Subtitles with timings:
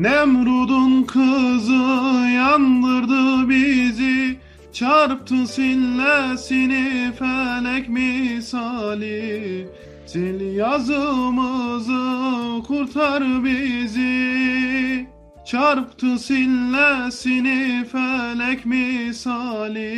[0.00, 1.82] Nemrud'un kızı
[2.34, 4.36] yandırdı bizi.
[4.72, 9.68] Çarptı sillesini felek misali.
[10.10, 12.02] Sil yazımızı
[12.66, 15.06] kurtar bizi.
[15.46, 19.90] Çarptı sillesini felek misali.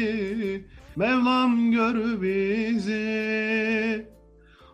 [0.96, 4.12] Mevlam gör bizi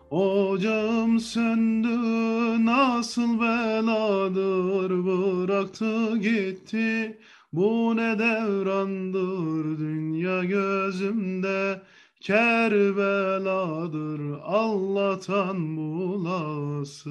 [0.09, 7.19] Ocağım söndü nasıl beladır bıraktı gitti.
[7.53, 11.81] Bu ne devrandır dünya gözümde
[12.19, 14.21] Kerbeladır.
[14.43, 17.09] Allah'tan bulasın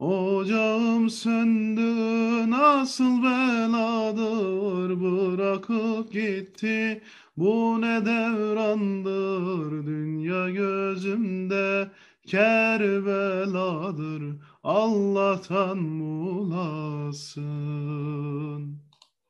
[0.00, 7.02] Ocağım söndü nasıl beladır bırakıp gitti
[7.36, 11.90] Bu ne devrandır dünya gözümde
[12.26, 14.22] Kerbeladır
[14.64, 17.50] Allah'tan bulasın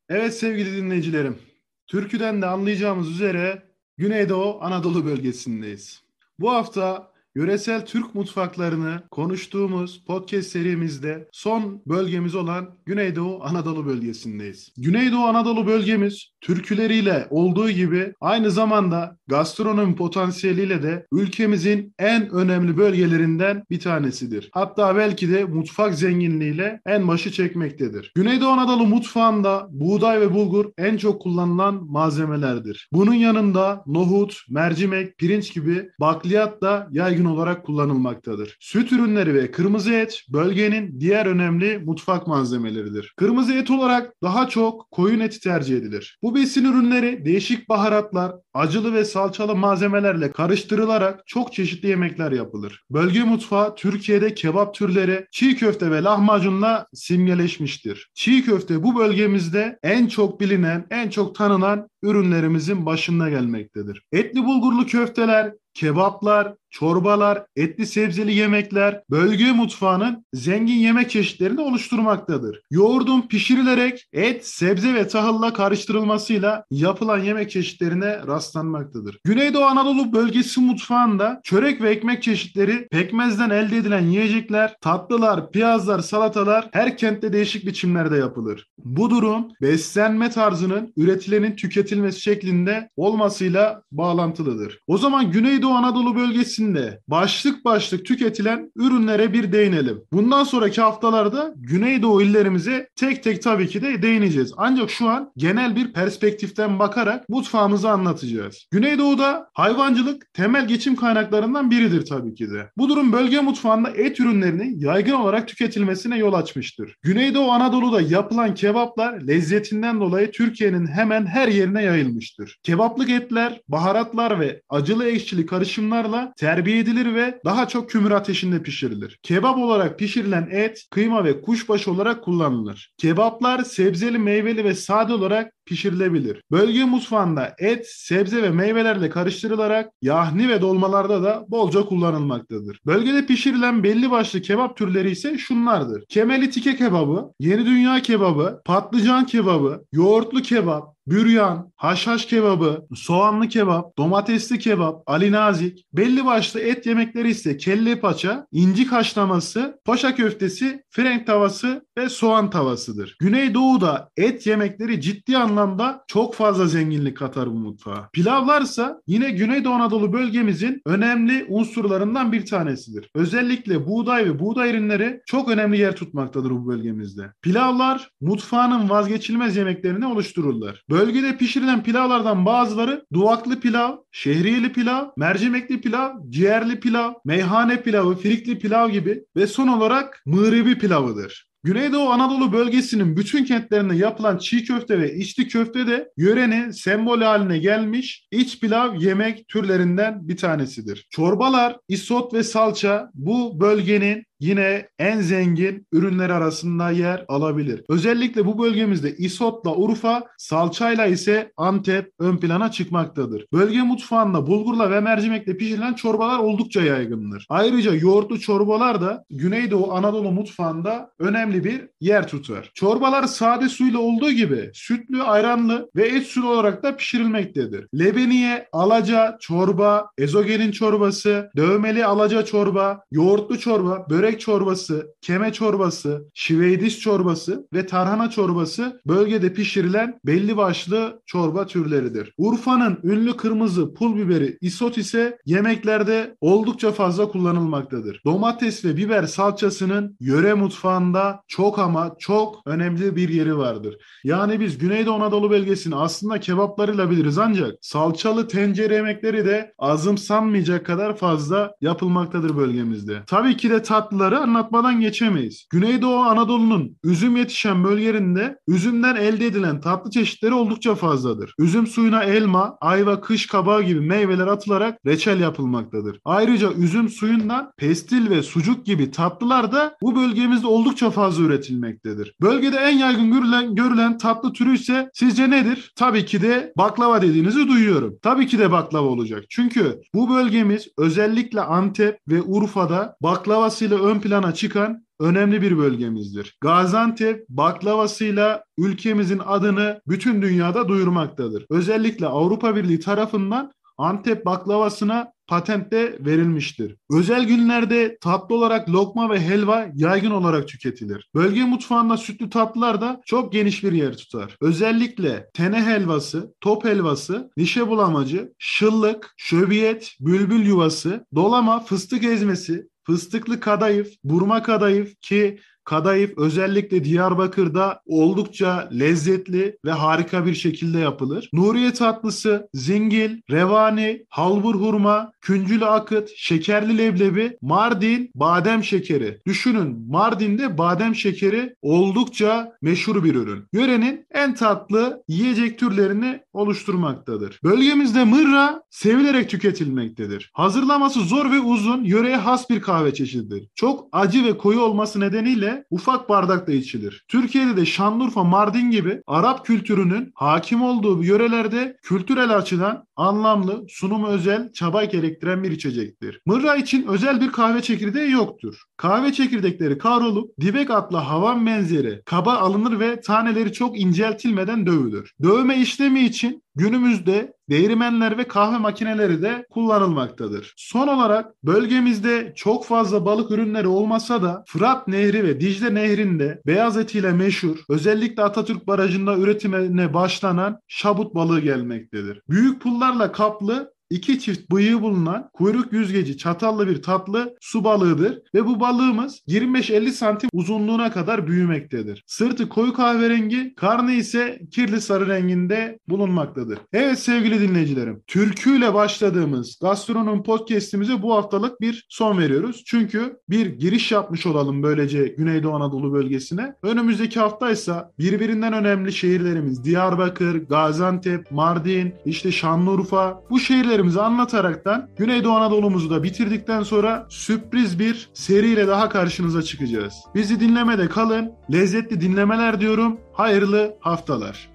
[0.09, 1.39] Evet sevgili dinleyicilerim
[1.87, 3.63] Türküden de anlayacağımız üzere
[3.97, 6.03] Güneydoğu Anadolu bölgesindeyiz.
[6.39, 14.73] Bu hafta yöresel Türk mutfaklarını konuştuğumuz podcast serimizde son bölgemiz olan Güneydoğu Anadolu bölgesindeyiz.
[14.77, 23.63] Güneydoğu Anadolu bölgemiz türküleriyle olduğu gibi aynı zamanda gastronomi potansiyeliyle de ülkemizin en önemli bölgelerinden
[23.69, 24.49] bir tanesidir.
[24.53, 28.11] Hatta belki de mutfak zenginliğiyle en başı çekmektedir.
[28.15, 32.89] Güneydoğu Anadolu mutfağında buğday ve bulgur en çok kullanılan malzemelerdir.
[32.93, 38.57] Bunun yanında nohut, mercimek, pirinç gibi bakliyat da yaygın olarak kullanılmaktadır.
[38.59, 43.13] Süt ürünleri ve kırmızı et bölgenin diğer önemli mutfak malzemeleridir.
[43.17, 46.17] Kırmızı et olarak daha çok koyun eti tercih edilir.
[46.23, 52.83] Bu besin ürünleri değişik baharatlar, acılı ve salçalı malzemelerle karıştırılarak çok çeşitli yemekler yapılır.
[52.89, 58.09] Bölge mutfağı Türkiye'de kebap türleri, çiğ köfte ve lahmacunla simgeleşmiştir.
[58.13, 64.03] Çiğ köfte bu bölgemizde en çok bilinen, en çok tanınan ürünlerimizin başında gelmektedir.
[64.11, 72.61] Etli bulgurlu köfteler, kebaplar, çorbalar, etli sebzeli yemekler bölge mutfağının zengin yemek çeşitlerini oluşturmaktadır.
[72.71, 79.19] Yoğurdun pişirilerek et, sebze ve tahılla karıştırılmasıyla yapılan yemek çeşitlerine rastlanmaktadır.
[79.23, 86.69] Güneydoğu Anadolu bölgesi mutfağında çörek ve ekmek çeşitleri, pekmezden elde edilen yiyecekler, tatlılar, piyazlar, salatalar
[86.71, 88.67] her kentte değişik biçimlerde yapılır.
[88.77, 94.79] Bu durum beslenme tarzının üretilenin tüketilmesi şeklinde olmasıyla bağlantılıdır.
[94.87, 100.01] O zaman Güneydoğu Anadolu bölgesinde başlık başlık tüketilen ürünlere bir değinelim.
[100.13, 104.53] Bundan sonraki haftalarda Güneydoğu illerimize tek tek tabii ki de değineceğiz.
[104.57, 108.67] Ancak şu an genel bir perspektiften bakarak mutfağımızı anlatacağız.
[108.71, 112.69] Güneydoğu'da hayvancılık temel geçim kaynaklarından biridir tabii ki de.
[112.77, 116.95] Bu durum bölge mutfağında et ürünlerinin yaygın olarak tüketilmesine yol açmıştır.
[117.01, 122.59] Güneydoğu Anadolu'da yapılan kebaplar lezzetinden dolayı Türkiye'nin hemen her yerine yayılmıştır.
[122.63, 129.19] Kebaplık etler, baharatlar ve acılı ekşili karışımlarla terbiye edilir ve daha çok kömür ateşinde pişirilir.
[129.23, 132.93] Kebap olarak pişirilen et, kıyma ve kuşbaşı olarak kullanılır.
[132.97, 136.41] Kebaplar sebzeli, meyveli ve sade olarak pişirilebilir.
[136.51, 142.79] Bölge mutfağında et, sebze ve meyvelerle karıştırılarak yahni ve dolmalarda da bolca kullanılmaktadır.
[142.85, 146.03] Bölgede pişirilen belli başlı kebap türleri ise şunlardır.
[146.09, 153.97] Kemeli tike kebabı, yeni dünya kebabı, patlıcan kebabı, yoğurtlu kebap, büryan, haşhaş kebabı, soğanlı kebap,
[153.97, 160.83] domatesli kebap, ali nazik, belli başlı et yemekleri ise kelle paça, inci haşlaması, paşa köftesi,
[160.89, 163.15] frenk tavası ve soğan tavasıdır.
[163.19, 168.09] Güneydoğu'da et yemekleri ciddi anlamda çok fazla zenginlik katar bu mutfağa.
[168.13, 173.09] Pilavlarsa yine Güneydoğu Anadolu bölgemizin önemli unsurlarından bir tanesidir.
[173.15, 177.33] Özellikle buğday ve buğday ürünleri çok önemli yer tutmaktadır bu bölgemizde.
[177.41, 180.83] Pilavlar mutfağının vazgeçilmez yemeklerini oluştururlar.
[180.89, 188.59] Bölgede pişirilen pilavlardan bazıları duvaklı pilav, şehriyeli pilav, mercimekli pilav, ciğerli pilav, meyhane pilavı, frikli
[188.59, 191.50] pilav gibi ve son olarak mığribi pilavıdır.
[191.63, 197.57] Güneydoğu Anadolu bölgesinin bütün kentlerinde yapılan çiğ köfte ve içli köfte de yörenin sembol haline
[197.57, 201.07] gelmiş iç pilav yemek türlerinden bir tanesidir.
[201.09, 207.83] Çorbalar, isot ve salça bu bölgenin yine en zengin ürünler arasında yer alabilir.
[207.89, 213.45] Özellikle bu bölgemizde isotla Urfa, salçayla ise Antep ön plana çıkmaktadır.
[213.53, 217.45] Bölge mutfağında bulgurla ve mercimekle pişirilen çorbalar oldukça yaygındır.
[217.49, 222.71] Ayrıca yoğurtlu çorbalar da Güneydoğu Anadolu mutfağında önemli bir yer tutar.
[222.73, 227.87] Çorbalar sade suyla olduğu gibi sütlü, ayranlı ve et sulu olarak da pişirilmektedir.
[227.99, 236.25] Lebeniye, alaca, çorba, ezogelin çorbası, dövmeli alaca çorba, yoğurtlu çorba, börek börek çorbası, keme çorbası,
[236.33, 242.33] şiveydis çorbası ve tarhana çorbası bölgede pişirilen belli başlı çorba türleridir.
[242.37, 248.21] Urfa'nın ünlü kırmızı pul biberi isot ise yemeklerde oldukça fazla kullanılmaktadır.
[248.25, 253.97] Domates ve biber salçasının yöre mutfağında çok ama çok önemli bir yeri vardır.
[254.23, 261.17] Yani biz Güneydoğu Anadolu bölgesini aslında kebaplarıyla biliriz ancak salçalı tencere yemekleri de azımsanmayacak kadar
[261.17, 263.23] fazla yapılmaktadır bölgemizde.
[263.27, 263.81] Tabii ki de
[264.21, 265.65] tatlıları anlatmadan geçemeyiz.
[265.69, 271.53] Güneydoğu Anadolu'nun üzüm yetişen bölgelerinde üzümden elde edilen tatlı çeşitleri oldukça fazladır.
[271.59, 276.19] Üzüm suyuna elma, ayva, kış kabağı gibi meyveler atılarak reçel yapılmaktadır.
[276.25, 282.35] Ayrıca üzüm suyundan pestil ve sucuk gibi tatlılar da bu bölgemizde oldukça fazla üretilmektedir.
[282.41, 285.93] Bölgede en yaygın görülen, görülen tatlı türü ise sizce nedir?
[285.95, 288.17] Tabii ki de baklava dediğinizi duyuyorum.
[288.21, 289.43] Tabii ki de baklava olacak.
[289.49, 296.57] Çünkü bu bölgemiz özellikle Antep ve Urfa'da baklavasıyla ön plana çıkan önemli bir bölgemizdir.
[296.61, 301.65] Gaziantep baklavasıyla ülkemizin adını bütün dünyada duyurmaktadır.
[301.69, 306.95] Özellikle Avrupa Birliği tarafından Antep baklavasına patent de verilmiştir.
[307.11, 311.29] Özel günlerde tatlı olarak lokma ve helva yaygın olarak tüketilir.
[311.35, 314.57] Bölge mutfağında sütlü tatlılar da çok geniş bir yer tutar.
[314.61, 323.59] Özellikle tene helvası, top helvası, nişe bulamacı, şıllık, şöbiyet, bülbül yuvası, dolama, fıstık ezmesi, fıstıklı
[323.59, 325.59] kadayıf, burma kadayıf ki
[325.91, 331.49] Kadayıf özellikle Diyarbakır'da oldukça lezzetli ve harika bir şekilde yapılır.
[331.53, 339.41] Nuriye tatlısı, zingil, revani, halbur hurma, küncülü akıt, şekerli leblebi, Mardin, badem şekeri.
[339.47, 343.65] Düşünün Mardin'de badem şekeri oldukça meşhur bir ürün.
[343.73, 347.59] Yörenin en tatlı yiyecek türlerini oluşturmaktadır.
[347.63, 350.51] Bölgemizde mırra sevilerek tüketilmektedir.
[350.53, 353.67] Hazırlaması zor ve uzun, yöreye has bir kahve çeşididir.
[353.75, 357.25] Çok acı ve koyu olması nedeniyle ufak bardakta içilir.
[357.27, 364.71] Türkiye'de de Şanlıurfa, Mardin gibi Arap kültürünün hakim olduğu yörelerde kültürel açıdan anlamlı, sunumu özel,
[364.73, 366.41] çaba gerektiren bir içecektir.
[366.45, 368.81] Mırra için özel bir kahve çekirdeği yoktur.
[368.97, 375.31] Kahve çekirdekleri kavrulup dibek adlı havan benzeri kaba alınır ve taneleri çok inceltilmeden dövülür.
[375.43, 380.73] Dövme işlemi için günümüzde değirmenler ve kahve makineleri de kullanılmaktadır.
[380.77, 386.97] Son olarak bölgemizde çok fazla balık ürünleri olmasa da Fırat Nehri ve Dicle Nehri'nde beyaz
[386.97, 392.41] etiyle meşhur özellikle Atatürk Barajı'nda üretimine başlanan şabut balığı gelmektedir.
[392.49, 398.65] Büyük pullarla kaplı iki çift bıyığı bulunan kuyruk yüzgeci çatallı bir tatlı su balığıdır ve
[398.65, 402.23] bu balığımız 25-50 santim uzunluğuna kadar büyümektedir.
[402.27, 406.79] Sırtı koyu kahverengi, karnı ise kirli sarı renginde bulunmaktadır.
[406.93, 412.83] Evet sevgili dinleyicilerim, türküyle başladığımız Gastronom podcast'imize bu haftalık bir son veriyoruz.
[412.85, 416.73] Çünkü bir giriş yapmış olalım böylece Güneydoğu Anadolu bölgesine.
[416.83, 425.53] Önümüzdeki haftaysa birbirinden önemli şehirlerimiz Diyarbakır, Gaziantep, Mardin, işte Şanlıurfa bu şehirleri hikayelerimizi anlataraktan Güneydoğu
[425.53, 430.13] Anadolu'muzu da bitirdikten sonra sürpriz bir seriyle daha karşınıza çıkacağız.
[430.35, 431.53] Bizi dinlemede kalın.
[431.71, 433.19] Lezzetli dinlemeler diyorum.
[433.33, 434.69] Hayırlı haftalar.